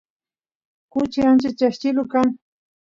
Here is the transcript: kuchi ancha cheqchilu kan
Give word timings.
kuchi 0.91 1.19
ancha 1.29 1.49
cheqchilu 1.59 2.03
kan 2.11 2.27